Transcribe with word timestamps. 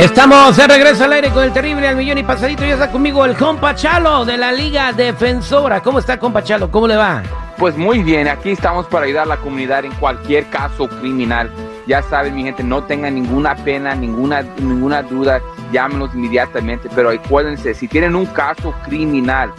Estamos 0.00 0.56
de 0.56 0.68
regreso 0.68 1.02
al 1.02 1.12
aire 1.14 1.28
con 1.30 1.42
el 1.42 1.52
terrible 1.52 1.88
al 1.88 1.96
millón 1.96 2.18
y 2.18 2.22
pasadito. 2.22 2.64
Ya 2.64 2.74
está 2.74 2.88
conmigo 2.88 3.24
el 3.24 3.36
compa 3.36 3.74
Chalo 3.74 4.24
de 4.24 4.36
la 4.36 4.52
Liga 4.52 4.92
Defensora. 4.92 5.82
¿Cómo 5.82 5.98
está, 5.98 6.20
compa 6.20 6.40
Chalo? 6.40 6.70
¿Cómo 6.70 6.86
le 6.86 6.96
va? 6.96 7.20
Pues 7.56 7.76
muy 7.76 8.04
bien, 8.04 8.28
aquí 8.28 8.50
estamos 8.50 8.86
para 8.86 9.06
ayudar 9.06 9.24
a 9.24 9.30
la 9.30 9.36
comunidad 9.38 9.84
en 9.84 9.90
cualquier 9.94 10.46
caso 10.50 10.88
criminal. 10.88 11.50
Ya 11.88 12.00
saben, 12.02 12.36
mi 12.36 12.44
gente, 12.44 12.62
no 12.62 12.84
tengan 12.84 13.16
ninguna 13.16 13.56
pena, 13.56 13.96
ninguna, 13.96 14.42
ninguna 14.42 15.02
duda, 15.02 15.40
llámenos 15.72 16.14
inmediatamente. 16.14 16.88
Pero 16.94 17.10
acuérdense, 17.10 17.74
si 17.74 17.88
tienen 17.88 18.14
un 18.14 18.26
caso 18.26 18.72
criminal, 18.84 19.52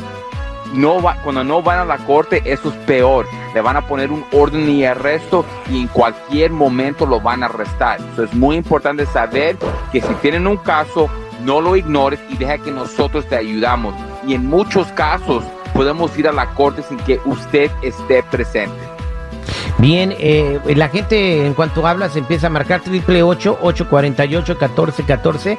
no 0.73 1.01
va, 1.01 1.15
cuando 1.23 1.43
no 1.43 1.61
van 1.61 1.79
a 1.79 1.85
la 1.85 1.97
corte, 1.99 2.41
eso 2.45 2.69
es 2.69 2.75
peor. 2.85 3.25
Le 3.53 3.61
van 3.61 3.77
a 3.77 3.87
poner 3.87 4.11
un 4.11 4.25
orden 4.31 4.69
y 4.69 4.85
arresto 4.85 5.45
y 5.69 5.81
en 5.81 5.87
cualquier 5.87 6.51
momento 6.51 7.05
lo 7.05 7.19
van 7.19 7.43
a 7.43 7.47
arrestar. 7.47 7.99
Eso 8.13 8.23
es 8.23 8.33
muy 8.33 8.55
importante 8.55 9.05
saber 9.05 9.57
que 9.91 10.01
si 10.01 10.13
tienen 10.15 10.47
un 10.47 10.57
caso, 10.57 11.09
no 11.43 11.61
lo 11.61 11.75
ignores 11.75 12.19
y 12.29 12.37
deja 12.37 12.57
que 12.57 12.71
nosotros 12.71 13.27
te 13.27 13.35
ayudamos. 13.35 13.95
Y 14.27 14.33
en 14.33 14.45
muchos 14.45 14.87
casos 14.91 15.43
podemos 15.73 16.17
ir 16.17 16.27
a 16.27 16.31
la 16.31 16.47
corte 16.55 16.83
sin 16.83 16.97
que 16.99 17.19
usted 17.25 17.71
esté 17.81 18.23
presente. 18.23 18.88
Bien, 19.79 20.13
eh, 20.19 20.59
la 20.75 20.89
gente 20.89 21.45
en 21.45 21.53
cuanto 21.53 21.87
habla 21.87 22.09
se 22.09 22.19
empieza 22.19 22.47
a 22.47 22.49
marcar 22.49 22.81
triple 22.81 23.23
ocho 23.23 23.57
ocho 23.61 23.89
cuarenta 23.89 24.25
y 24.25 24.35
ocho 24.35 24.57
catorce 24.57 25.03
catorce 25.03 25.57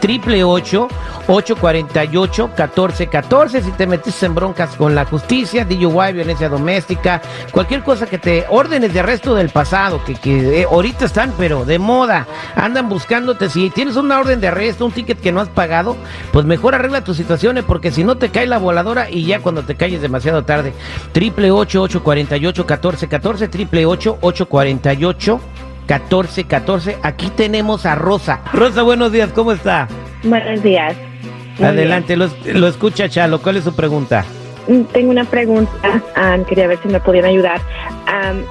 triple 0.00 0.42
ocho 0.42 0.88
ocho 1.28 1.54
cuarenta 1.54 2.04
y 2.04 2.16
ocho 2.16 2.50
catorce 2.56 3.06
catorce. 3.06 3.62
Si 3.62 3.70
te 3.70 3.86
metiste 3.86 4.26
en 4.26 4.34
broncas 4.34 4.74
con 4.74 4.96
la 4.96 5.04
justicia, 5.04 5.64
DUI, 5.64 6.12
violencia 6.12 6.48
doméstica, 6.48 7.22
cualquier 7.52 7.84
cosa 7.84 8.06
que 8.06 8.18
te 8.18 8.44
órdenes 8.48 8.92
de 8.92 9.00
arresto 9.00 9.36
del 9.36 9.50
pasado 9.50 10.02
que, 10.04 10.16
que 10.16 10.62
eh, 10.62 10.66
ahorita 10.68 11.04
están 11.04 11.32
pero 11.38 11.64
de 11.64 11.78
moda, 11.78 12.26
andan 12.56 12.88
buscándote. 12.88 13.48
Si 13.48 13.70
tienes 13.70 13.94
una 13.94 14.18
orden 14.18 14.40
de 14.40 14.48
arresto, 14.48 14.84
un 14.84 14.90
ticket 14.90 15.20
que 15.20 15.30
no 15.30 15.40
has 15.40 15.48
pagado, 15.48 15.96
pues 16.32 16.44
mejor 16.44 16.74
arregla 16.74 17.04
tus 17.04 17.16
situaciones 17.16 17.62
porque 17.62 17.92
si 17.92 18.02
no 18.02 18.16
te 18.16 18.30
cae 18.30 18.48
la 18.48 18.58
voladora 18.58 19.08
y 19.08 19.26
ya 19.26 19.38
cuando 19.38 19.62
te 19.62 19.76
calles 19.76 20.02
demasiado 20.02 20.44
tarde, 20.44 20.72
triple 21.12 21.52
ocho 21.52 21.82
ocho 21.82 22.02
cuarenta 23.66 23.82
y 23.82 23.84
ocho 23.84 24.10
catorce 24.10 24.14
catorce 24.14 24.16
triple 24.16 24.16
ocho 24.16 24.18
ocho 24.20 24.48
cuarenta 24.48 24.92
y 24.94 25.04
ocho 25.04 25.40
catorce 25.86 26.44
catorce. 26.44 26.98
Aquí 27.02 27.30
tenemos 27.30 27.84
a 27.86 27.94
Rosa. 27.94 28.40
Rosa, 28.52 28.82
buenos 28.82 29.12
días, 29.12 29.30
¿cómo 29.34 29.52
está? 29.52 29.88
Buenos 30.22 30.62
días. 30.62 30.96
Muy 31.58 31.68
Adelante, 31.68 32.16
lo, 32.16 32.28
lo 32.54 32.68
escucha 32.68 33.08
Chalo. 33.08 33.42
¿Cuál 33.42 33.56
es 33.56 33.64
su 33.64 33.74
pregunta? 33.74 34.24
Mm, 34.68 34.82
Tengo 34.92 35.10
una 35.10 35.24
pregunta. 35.24 35.72
ah, 36.16 36.38
quería 36.48 36.68
ver 36.68 36.78
si 36.82 36.88
me 36.88 37.00
podían 37.00 37.24
ayudar. 37.24 37.60
Am, 38.06 38.44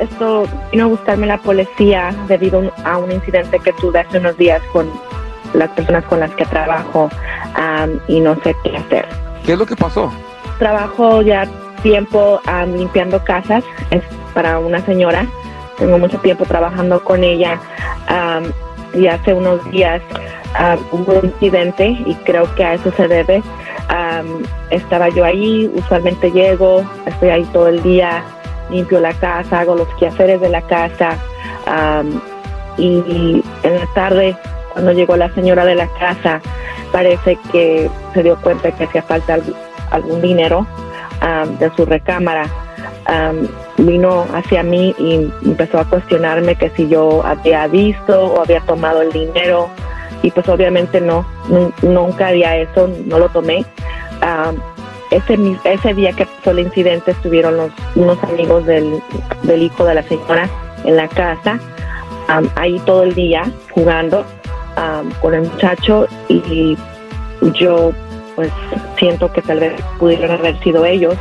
esto 0.00 0.46
vino 0.70 0.84
a 0.84 0.86
buscarme 0.86 1.26
la 1.26 1.38
policía 1.38 2.14
debido 2.28 2.72
a 2.84 2.98
un 2.98 3.10
incidente 3.10 3.58
que 3.58 3.72
tuve 3.74 4.00
hace 4.00 4.18
unos 4.18 4.36
días 4.36 4.62
con 4.72 4.88
las 5.54 5.68
personas 5.70 6.04
con 6.04 6.20
las 6.20 6.30
que 6.36 6.44
trabajo 6.46 7.10
am, 7.54 7.98
y 8.06 8.20
no 8.20 8.36
sé 8.44 8.54
qué 8.62 8.76
hacer. 8.76 9.06
¿Qué 9.44 9.52
es 9.54 9.58
lo 9.58 9.66
que 9.66 9.76
pasó? 9.76 10.12
Trabajo 10.58 11.22
ya 11.22 11.46
tiempo 11.82 12.40
limpiando 12.66 13.22
casas. 13.24 13.64
Es 13.90 14.02
para 14.38 14.60
una 14.60 14.80
señora. 14.86 15.26
Tengo 15.78 15.98
mucho 15.98 16.16
tiempo 16.18 16.44
trabajando 16.44 17.02
con 17.02 17.24
ella. 17.24 17.58
y 18.94 19.08
hace 19.08 19.34
unos 19.34 19.68
días 19.72 20.00
hubo 20.92 21.18
un 21.18 21.26
incidente 21.26 21.88
y 22.06 22.14
creo 22.24 22.44
que 22.54 22.64
a 22.64 22.74
eso 22.74 22.92
se 22.92 23.08
debe. 23.08 23.42
Estaba 24.70 25.08
yo 25.08 25.24
ahí, 25.24 25.68
usualmente 25.74 26.30
llego, 26.30 26.84
estoy 27.04 27.30
ahí 27.30 27.44
todo 27.52 27.66
el 27.66 27.82
día, 27.82 28.22
limpio 28.70 29.00
la 29.00 29.12
casa, 29.12 29.58
hago 29.58 29.74
los 29.74 29.88
quehaceres 29.96 30.40
de 30.40 30.50
la 30.50 30.62
casa. 30.62 31.18
y 32.76 33.42
en 33.64 33.74
la 33.74 33.86
tarde, 33.92 34.36
cuando 34.72 34.92
llegó 34.92 35.16
la 35.16 35.34
señora 35.34 35.64
de 35.64 35.74
la 35.74 35.88
casa, 35.98 36.40
parece 36.92 37.36
que 37.50 37.90
se 38.14 38.22
dio 38.22 38.36
cuenta 38.36 38.70
que 38.70 38.84
hacía 38.84 39.02
falta 39.02 39.36
algún, 39.90 40.22
dinero 40.22 40.64
de 41.58 41.72
su 41.74 41.84
recámara. 41.84 42.46
Vino 43.78 44.26
hacia 44.34 44.62
mí 44.62 44.94
y 44.98 45.14
empezó 45.44 45.78
a 45.78 45.84
cuestionarme 45.84 46.56
que 46.56 46.70
si 46.70 46.88
yo 46.88 47.24
había 47.24 47.66
visto 47.68 48.26
o 48.34 48.42
había 48.42 48.60
tomado 48.60 49.02
el 49.02 49.12
dinero 49.12 49.68
y 50.22 50.30
pues 50.32 50.48
obviamente 50.48 51.00
no, 51.00 51.24
nun- 51.48 51.72
nunca 51.82 52.28
había 52.28 52.56
eso, 52.56 52.88
no 53.06 53.18
lo 53.18 53.28
tomé. 53.28 53.64
Am, 54.20 54.56
ese, 55.10 55.38
ese 55.64 55.94
día 55.94 56.12
que 56.12 56.26
pasó 56.26 56.50
el 56.50 56.58
incidente 56.58 57.12
estuvieron 57.12 57.56
los, 57.56 57.70
unos 57.94 58.22
amigos 58.24 58.66
del, 58.66 59.00
hijo 59.56 59.84
de 59.84 59.94
la 59.94 60.02
señora 60.02 60.48
en 60.84 60.96
la 60.96 61.08
casa, 61.08 61.58
ahí 62.56 62.78
todo 62.80 63.04
el 63.04 63.14
día 63.14 63.44
jugando 63.70 64.24
con 65.22 65.34
el 65.34 65.42
muchacho 65.42 66.06
y 66.28 66.76
yo 67.54 67.92
pues 68.36 68.50
siento 68.98 69.32
que 69.32 69.40
tal 69.42 69.60
vez 69.60 69.72
pudieron 69.98 70.30
haber 70.32 70.58
sido 70.60 70.84
ellos. 70.84 71.14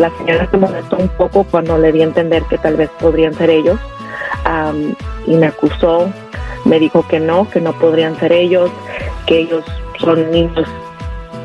La 0.00 0.10
señora 0.16 0.48
se 0.50 0.56
molestó 0.56 0.96
un 0.96 1.08
poco 1.08 1.44
cuando 1.44 1.76
le 1.76 1.92
di 1.92 2.00
a 2.00 2.04
entender 2.04 2.42
que 2.44 2.56
tal 2.56 2.76
vez 2.76 2.88
podrían 2.98 3.34
ser 3.34 3.50
ellos 3.50 3.78
am, 4.44 4.94
y 5.26 5.34
me 5.34 5.46
acusó, 5.46 6.10
me 6.64 6.78
dijo 6.78 7.06
que 7.06 7.20
no, 7.20 7.48
que 7.50 7.60
no 7.60 7.74
podrían 7.74 8.18
ser 8.18 8.32
ellos, 8.32 8.70
que 9.26 9.40
ellos 9.40 9.62
son 9.98 10.30
niños 10.30 10.66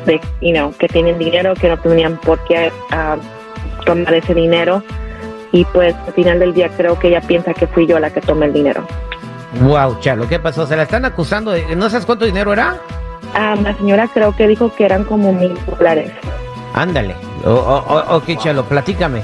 de, 0.06 0.18
you 0.40 0.52
know, 0.52 0.72
que 0.78 0.88
tienen 0.88 1.18
dinero, 1.18 1.52
que 1.54 1.68
no 1.68 1.76
tenían 1.78 2.16
por 2.16 2.38
qué 2.44 2.72
am, 2.92 3.20
tomar 3.84 4.14
ese 4.14 4.32
dinero 4.32 4.82
y 5.52 5.64
pues 5.66 5.94
al 6.06 6.14
final 6.14 6.38
del 6.38 6.54
día 6.54 6.70
creo 6.70 6.98
que 6.98 7.08
ella 7.08 7.20
piensa 7.20 7.52
que 7.52 7.66
fui 7.66 7.86
yo 7.86 7.98
la 7.98 8.10
que 8.10 8.22
tomé 8.22 8.46
el 8.46 8.54
dinero. 8.54 8.86
Wow, 9.60 10.00
Chalo, 10.00 10.26
¿qué 10.28 10.38
pasó? 10.38 10.66
Se 10.66 10.76
la 10.76 10.84
están 10.84 11.04
acusando 11.04 11.50
de... 11.50 11.76
¿No 11.76 11.90
sabes 11.90 12.06
cuánto 12.06 12.24
dinero 12.24 12.54
era? 12.54 12.78
Am, 13.34 13.62
la 13.62 13.76
señora 13.76 14.08
creo 14.08 14.34
que 14.34 14.48
dijo 14.48 14.74
que 14.74 14.86
eran 14.86 15.04
como 15.04 15.32
mil 15.34 15.54
dólares. 15.66 16.10
Ándale. 16.74 17.14
O- 17.46 17.50
o- 17.50 17.94
o- 17.94 18.16
ok, 18.16 18.36
Chalo, 18.38 18.64
platícame. 18.64 19.22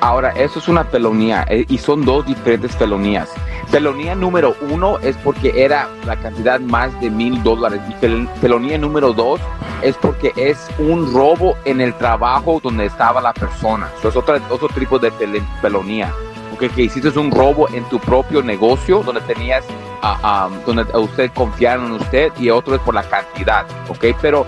Ahora, 0.00 0.30
eso 0.30 0.58
es 0.58 0.68
una 0.68 0.84
felonía 0.84 1.44
eh, 1.48 1.64
y 1.68 1.78
son 1.78 2.04
dos 2.04 2.24
diferentes 2.26 2.76
felonías. 2.76 3.30
Felonía 3.68 4.14
número 4.14 4.54
uno 4.70 4.98
es 5.00 5.16
porque 5.16 5.52
era 5.64 5.88
la 6.04 6.14
cantidad 6.16 6.60
más 6.60 6.98
de 7.00 7.10
mil 7.10 7.42
dólares 7.42 7.80
y 7.88 7.92
fel- 7.94 8.28
felonía 8.40 8.78
número 8.78 9.12
dos 9.12 9.40
es 9.82 9.96
porque 9.96 10.32
es 10.36 10.68
un 10.78 11.12
robo 11.12 11.56
en 11.64 11.80
el 11.80 11.92
trabajo 11.94 12.60
donde 12.62 12.84
estaba 12.86 13.20
la 13.20 13.32
persona. 13.32 13.88
Eso 13.98 14.08
es 14.10 14.16
otro, 14.16 14.38
otro 14.50 14.68
tipo 14.68 14.98
de 14.98 15.10
fel- 15.12 15.42
felonía. 15.60 16.12
Porque 16.50 16.68
que 16.68 16.82
hiciste 16.82 17.18
un 17.18 17.30
robo 17.32 17.68
en 17.70 17.82
tu 17.88 17.98
propio 17.98 18.42
negocio 18.42 19.02
donde 19.04 19.20
tenías, 19.22 19.64
ah, 20.02 20.18
ah, 20.22 20.50
donde 20.64 20.86
a 20.92 20.98
usted 20.98 21.30
confiaron 21.34 21.86
en 21.86 21.92
usted 21.92 22.32
y 22.38 22.50
otro 22.50 22.74
es 22.74 22.80
por 22.82 22.94
la 22.94 23.02
cantidad, 23.02 23.66
¿ok? 23.88 24.16
Pero 24.20 24.46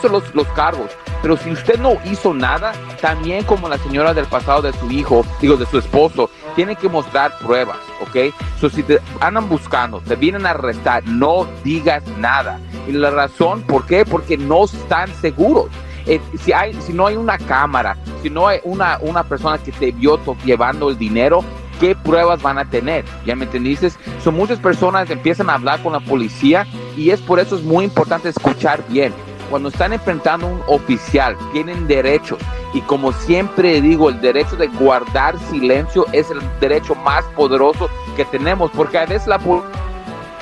son 0.00 0.12
los, 0.12 0.34
los 0.34 0.46
cargos. 0.48 0.90
Pero 1.22 1.36
si 1.36 1.50
usted 1.50 1.78
no 1.78 1.98
hizo 2.04 2.32
nada, 2.32 2.72
también 3.00 3.44
como 3.44 3.68
la 3.68 3.78
señora 3.78 4.14
del 4.14 4.26
pasado 4.26 4.62
de 4.62 4.72
su 4.72 4.90
hijo, 4.90 5.24
digo, 5.40 5.56
de 5.56 5.66
su 5.66 5.78
esposo, 5.78 6.30
tiene 6.56 6.76
que 6.76 6.88
mostrar 6.88 7.36
pruebas, 7.38 7.78
¿ok? 8.00 8.34
So, 8.58 8.70
si 8.70 8.82
te 8.82 9.00
andan 9.20 9.48
buscando, 9.48 10.00
te 10.00 10.16
vienen 10.16 10.46
a 10.46 10.50
arrestar, 10.50 11.06
no 11.06 11.46
digas 11.62 12.02
nada. 12.18 12.58
Y 12.88 12.92
la 12.92 13.10
razón, 13.10 13.62
¿por 13.62 13.86
qué? 13.86 14.04
Porque 14.04 14.38
no 14.38 14.64
están 14.64 15.08
seguros. 15.20 15.66
Eh, 16.06 16.20
si, 16.42 16.52
hay, 16.52 16.72
si 16.80 16.94
no 16.94 17.06
hay 17.06 17.16
una 17.16 17.36
cámara, 17.36 17.96
si 18.22 18.30
no 18.30 18.48
hay 18.48 18.60
una, 18.64 18.98
una 19.02 19.22
persona 19.22 19.58
que 19.58 19.72
te 19.72 19.92
vio 19.92 20.18
llevando 20.44 20.88
el 20.88 20.98
dinero, 20.98 21.44
¿qué 21.80 21.96
pruebas 21.96 22.40
van 22.42 22.58
a 22.58 22.64
tener? 22.64 23.04
¿Ya 23.26 23.34
me 23.34 23.46
entendiste? 23.46 23.90
Son 24.22 24.34
muchas 24.34 24.60
personas 24.60 25.10
empiezan 25.10 25.50
a 25.50 25.54
hablar 25.54 25.82
con 25.82 25.92
la 25.92 26.00
policía 26.00 26.66
y 26.96 27.10
es 27.10 27.20
por 27.20 27.40
eso 27.40 27.56
es 27.56 27.62
muy 27.62 27.84
importante 27.84 28.28
escuchar 28.28 28.84
bien 28.88 29.12
cuando 29.50 29.68
están 29.68 29.92
enfrentando 29.92 30.46
a 30.46 30.50
un 30.50 30.62
oficial, 30.68 31.36
tienen 31.52 31.88
derechos. 31.88 32.38
Y 32.72 32.80
como 32.82 33.12
siempre 33.12 33.80
digo, 33.80 34.08
el 34.08 34.20
derecho 34.20 34.54
de 34.56 34.68
guardar 34.68 35.36
silencio 35.50 36.06
es 36.12 36.30
el 36.30 36.38
derecho 36.60 36.94
más 36.94 37.24
poderoso 37.34 37.90
que 38.16 38.24
tenemos, 38.24 38.70
porque 38.70 38.98
a 38.98 39.06
veces 39.06 39.26
la 39.26 39.40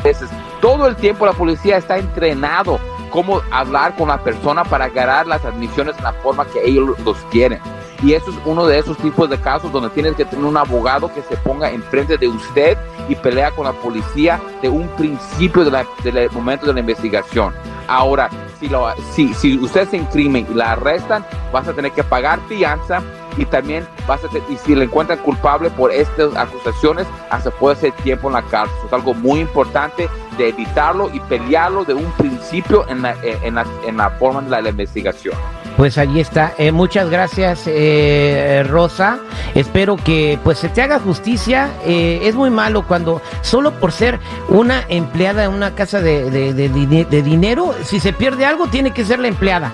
veces, 0.05 0.29
todo 0.61 0.87
el 0.87 0.95
tiempo 0.97 1.25
la 1.25 1.33
policía 1.33 1.79
está 1.79 1.97
entrenado 1.97 2.79
cómo 3.11 3.41
hablar 3.51 3.97
con 3.97 4.09
la 4.09 4.23
persona 4.23 4.63
para 4.63 4.85
agarrar 4.85 5.27
las 5.27 5.43
admisiones 5.45 5.97
en 5.97 6.05
la 6.05 6.13
forma 6.13 6.45
que 6.45 6.63
ellos 6.69 6.91
los 7.05 7.17
quieren. 7.31 7.61
Y 8.03 8.13
eso 8.13 8.31
es 8.31 8.37
uno 8.45 8.67
de 8.67 8.79
esos 8.79 8.97
tipos 8.99 9.29
de 9.29 9.39
casos 9.41 9.73
donde 9.73 9.91
tienes 9.91 10.15
que 10.15 10.25
tener 10.25 10.45
un 10.45 10.57
abogado 10.57 11.13
que 11.13 11.23
se 11.23 11.37
ponga 11.39 11.71
enfrente 11.71 12.17
de 12.17 12.29
usted 12.29 12.79
y 13.09 13.15
pelea 13.17 13.51
con 13.51 13.65
la 13.65 13.73
policía 13.73 14.41
de 14.63 14.69
un 14.69 14.87
principio 14.91 15.65
del 15.65 16.31
momento 16.31 16.67
de 16.67 16.75
la 16.75 16.81
investigación. 16.81 17.53
Ahora, 17.89 18.29
si, 18.61 18.69
lo, 18.69 18.87
si, 19.15 19.35
si 19.35 19.59
usted 19.59 19.89
se 19.89 19.97
incrimen 19.97 20.47
y 20.51 20.55
la 20.55 20.73
arrestan, 20.73 21.25
vas 21.53 21.67
a 21.67 21.73
tener 21.73 21.91
que 21.93 22.05
pagar 22.05 22.39
fianza 22.47 23.03
y 23.37 23.45
también 23.47 23.87
vas 24.07 24.23
a 24.25 24.29
te- 24.29 24.43
y 24.49 24.57
si 24.57 24.75
le 24.75 24.85
encuentran 24.85 25.19
culpable 25.21 25.71
por 25.71 25.91
estas 25.91 26.37
acusaciones, 26.37 27.07
hasta 27.31 27.51
puede 27.51 27.77
ser 27.77 27.93
tiempo 27.93 28.29
en 28.29 28.35
la 28.35 28.43
cárcel. 28.43 28.77
Es 28.87 28.93
algo 28.93 29.15
muy 29.15 29.41
importante 29.41 30.09
de 30.37 30.49
evitarlo 30.49 31.11
y 31.13 31.21
pelearlo 31.21 31.85
de 31.85 31.95
un 31.95 32.11
principio 32.13 32.85
en 32.89 33.03
la, 33.03 34.11
forma 34.19 34.43
de 34.43 34.63
la 34.63 34.69
investigación. 34.69 35.35
Pues 35.79 35.97
allí 35.97 36.19
está. 36.19 36.55
Eh, 36.59 36.73
muchas 36.73 37.09
gracias, 37.09 37.63
eh, 37.67 38.65
Rosa. 38.69 39.21
Espero 39.55 39.95
que 39.95 40.37
pues 40.43 40.59
se 40.59 40.69
te 40.69 40.83
haga 40.83 40.99
justicia. 40.99 41.71
Eh, 41.87 42.19
es 42.25 42.35
muy 42.35 42.51
malo 42.51 42.85
cuando 42.85 43.23
solo 43.43 43.71
por 43.79 43.93
ser 43.93 44.19
una 44.49 44.83
empleada 44.89 45.45
en 45.45 45.53
una 45.53 45.77
casa 45.77 46.01
de, 46.01 46.33
de, 46.33 46.53
de 46.53 47.23
dinero, 47.23 47.77
si 47.85 48.01
se 48.01 48.13
pierde 48.13 48.45
algo, 48.45 48.67
tiene 48.67 48.91
que 48.91 49.05
ser 49.05 49.21
la 49.21 49.29
empleada. 49.29 49.73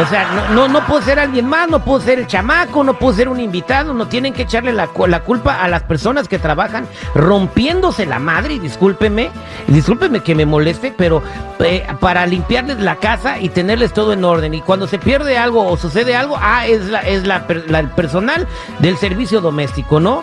O 0.00 0.06
sea, 0.06 0.30
no, 0.32 0.54
no, 0.54 0.68
no 0.68 0.86
puedo 0.86 1.02
ser 1.02 1.18
alguien 1.18 1.46
más, 1.46 1.68
no 1.68 1.84
puedo 1.84 2.00
ser 2.00 2.20
el 2.20 2.26
chamaco, 2.26 2.84
no 2.84 2.98
puedo 2.98 3.16
ser 3.16 3.28
un 3.28 3.40
invitado, 3.40 3.94
no 3.94 4.06
tienen 4.06 4.32
que 4.32 4.42
echarle 4.42 4.72
la, 4.72 4.88
la 5.08 5.20
culpa 5.20 5.62
a 5.62 5.68
las 5.68 5.82
personas 5.82 6.28
que 6.28 6.38
trabajan 6.38 6.86
rompiéndose 7.14 8.06
la 8.06 8.18
madre, 8.18 8.54
y 8.54 8.58
discúlpeme, 8.58 9.30
discúlpeme 9.66 10.20
que 10.20 10.34
me 10.34 10.46
moleste, 10.46 10.94
pero 10.96 11.22
eh, 11.58 11.86
para 12.00 12.26
limpiarles 12.26 12.78
la 12.78 12.96
casa 12.96 13.40
y 13.40 13.48
tenerles 13.48 13.92
todo 13.92 14.12
en 14.12 14.24
orden. 14.24 14.54
Y 14.54 14.60
cuando 14.60 14.86
se 14.86 14.98
pierde 14.98 15.36
algo 15.36 15.66
o 15.66 15.76
sucede 15.76 16.14
algo, 16.14 16.38
ah, 16.40 16.66
es 16.66 16.86
la, 16.86 17.00
es 17.00 17.26
la, 17.26 17.44
el 17.48 17.90
personal 17.90 18.46
del 18.78 18.96
servicio 18.96 19.40
doméstico, 19.40 19.98
¿no? 19.98 20.22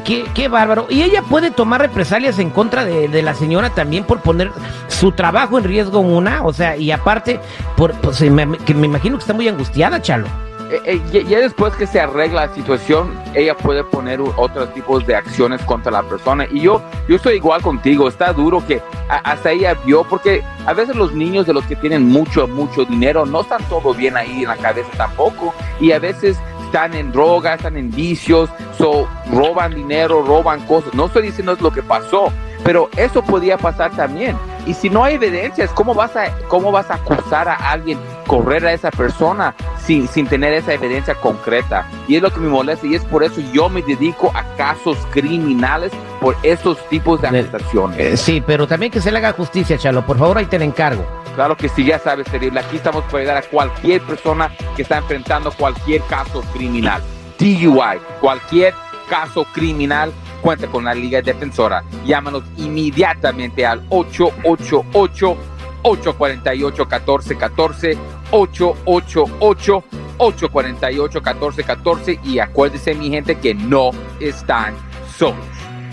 Qué, 0.00 0.48
bárbaro. 0.48 0.86
Y 0.88 1.02
ella 1.02 1.22
puede 1.22 1.50
tomar 1.50 1.80
represalias 1.80 2.38
en 2.38 2.50
contra 2.50 2.84
de, 2.84 3.08
de, 3.08 3.22
la 3.22 3.34
señora 3.34 3.70
también 3.70 4.04
por 4.04 4.20
poner 4.20 4.50
su 4.88 5.12
trabajo 5.12 5.58
en 5.58 5.64
riesgo 5.64 6.00
una, 6.00 6.42
o 6.44 6.52
sea, 6.52 6.76
y 6.76 6.90
aparte, 6.90 7.40
por, 7.76 7.92
pues, 8.00 8.20
me, 8.22 8.56
que 8.58 8.74
me 8.74 8.86
imagino 8.86 9.16
que 9.16 9.22
está 9.22 9.34
muy 9.34 9.48
angustiada, 9.48 10.00
Chalo. 10.00 10.26
Eh, 10.72 11.02
eh, 11.12 11.24
ya 11.28 11.38
después 11.38 11.74
que 11.74 11.86
se 11.86 12.00
arregla 12.00 12.46
la 12.46 12.54
situación, 12.54 13.12
ella 13.34 13.54
puede 13.54 13.84
poner 13.84 14.20
otros 14.22 14.72
tipos 14.72 15.06
de 15.06 15.14
acciones 15.14 15.60
contra 15.64 15.92
la 15.92 16.02
persona. 16.02 16.46
Y 16.50 16.60
yo, 16.60 16.82
yo 17.08 17.16
estoy 17.16 17.34
igual 17.34 17.60
contigo, 17.60 18.08
está 18.08 18.32
duro 18.32 18.64
que 18.66 18.80
hasta 19.08 19.50
ella 19.50 19.76
vio, 19.84 20.02
porque 20.04 20.42
a 20.64 20.72
veces 20.72 20.96
los 20.96 21.12
niños 21.12 21.46
de 21.46 21.52
los 21.52 21.66
que 21.66 21.76
tienen 21.76 22.08
mucho, 22.08 22.48
mucho 22.48 22.86
dinero 22.86 23.26
no 23.26 23.42
están 23.42 23.62
todo 23.64 23.92
bien 23.92 24.16
ahí 24.16 24.42
en 24.42 24.48
la 24.48 24.56
cabeza 24.56 24.88
tampoco. 24.96 25.52
Y 25.78 25.92
a 25.92 25.98
veces 25.98 26.38
están 26.72 26.94
en 26.94 27.12
drogas, 27.12 27.56
están 27.56 27.76
en 27.76 27.90
vicios, 27.90 28.48
so, 28.78 29.06
roban 29.30 29.74
dinero, 29.74 30.22
roban 30.22 30.64
cosas. 30.64 30.94
No 30.94 31.04
estoy 31.04 31.24
diciendo 31.24 31.52
es 31.52 31.60
lo 31.60 31.70
que 31.70 31.82
pasó, 31.82 32.32
pero 32.64 32.88
eso 32.96 33.22
podía 33.22 33.58
pasar 33.58 33.94
también. 33.94 34.38
Y 34.66 34.72
si 34.72 34.88
no 34.88 35.04
hay 35.04 35.16
evidencias, 35.16 35.70
¿cómo 35.72 35.92
vas 35.92 36.16
a, 36.16 36.34
cómo 36.48 36.72
vas 36.72 36.90
a 36.90 36.94
acusar 36.94 37.46
a 37.46 37.56
alguien, 37.56 37.98
correr 38.26 38.64
a 38.64 38.72
esa 38.72 38.90
persona 38.90 39.54
sin, 39.84 40.08
sin 40.08 40.26
tener 40.26 40.54
esa 40.54 40.72
evidencia 40.72 41.14
concreta? 41.14 41.86
Y 42.08 42.16
es 42.16 42.22
lo 42.22 42.32
que 42.32 42.40
me 42.40 42.48
molesta 42.48 42.86
y 42.86 42.94
es 42.94 43.04
por 43.04 43.22
eso 43.22 43.42
yo 43.52 43.68
me 43.68 43.82
dedico 43.82 44.32
a 44.34 44.42
casos 44.56 44.96
criminales 45.10 45.92
por 46.22 46.36
esos 46.44 46.78
tipos 46.88 47.20
de 47.20 47.28
acusaciones. 47.28 47.98
Eh, 47.98 48.16
sí, 48.16 48.42
pero 48.46 48.66
también 48.66 48.92
que 48.92 49.00
se 49.00 49.10
le 49.10 49.18
haga 49.18 49.32
justicia, 49.32 49.76
Chalo. 49.76 50.06
Por 50.06 50.16
favor, 50.16 50.38
ahí 50.38 50.46
te 50.46 50.56
encargo. 50.62 51.04
Claro 51.34 51.56
que 51.56 51.68
sí, 51.68 51.84
ya 51.84 51.98
sabes, 51.98 52.28
terrible. 52.28 52.60
Aquí 52.60 52.76
estamos 52.76 53.04
para 53.04 53.18
ayudar 53.18 53.36
a 53.38 53.42
cualquier 53.42 54.00
persona 54.02 54.50
que 54.76 54.82
está 54.82 54.98
enfrentando 54.98 55.50
cualquier 55.50 56.00
caso 56.02 56.42
criminal. 56.54 57.02
DUI, 57.38 57.98
cualquier 58.20 58.72
caso 59.10 59.44
criminal 59.52 60.12
cuenta 60.40 60.68
con 60.68 60.84
la 60.84 60.94
Liga 60.94 61.20
Defensora. 61.20 61.82
Llámanos 62.06 62.44
inmediatamente 62.56 63.66
al 63.66 63.84
888 63.88 65.36
848 65.82 66.84
1414 66.84 67.98
888 68.30 69.84
848 70.18 71.20
1414 71.20 72.20
y 72.24 72.38
acuérdese 72.38 72.94
mi 72.94 73.10
gente 73.10 73.34
que 73.34 73.54
no 73.54 73.90
están 74.20 74.74
solos. 75.16 75.51